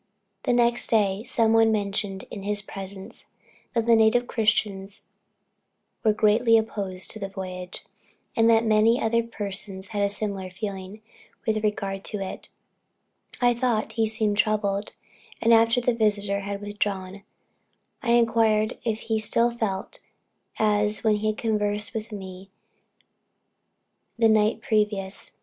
The 0.45 0.53
next 0.53 0.89
day 0.89 1.23
some 1.25 1.53
one 1.53 1.71
mentioned 1.71 2.25
in 2.31 2.41
his 2.41 2.63
presence, 2.63 3.27
that 3.75 3.85
the 3.85 3.95
native 3.95 4.25
Christians 4.25 5.03
were 6.03 6.11
greatly 6.11 6.57
opposed 6.57 7.11
to 7.11 7.19
the 7.19 7.29
voyage, 7.29 7.85
and 8.35 8.49
that 8.49 8.65
many 8.65 8.99
other 8.99 9.21
persons 9.21 9.89
had 9.89 10.01
a 10.01 10.09
similar 10.09 10.49
feeling 10.49 11.03
with 11.45 11.63
regard 11.63 12.03
to 12.05 12.17
it 12.19 12.49
I 13.39 13.53
thought 13.53 13.91
he 13.91 14.07
seemed 14.07 14.37
troubled; 14.37 14.93
and 15.39 15.53
after 15.53 15.79
the 15.79 15.93
visitor 15.93 16.39
had 16.39 16.61
withdrawn, 16.61 17.21
I 18.01 18.13
inquired 18.13 18.79
if 18.83 19.01
he 19.01 19.19
still 19.19 19.51
felt 19.51 19.99
as 20.57 21.03
when 21.03 21.17
he 21.17 21.31
conversed 21.31 21.93
with 21.93 22.11
me 22.11 22.49
the 24.17 24.29
night 24.29 24.61
previous. 24.63 25.33